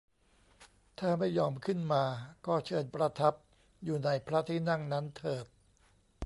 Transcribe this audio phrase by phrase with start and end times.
[0.99, 2.03] ถ้าไม่ยอมขึ้นมา
[2.45, 3.33] ก็เชิญประทับ
[3.83, 5.45] อยู่ในพระที่นั่งนั้นเถิด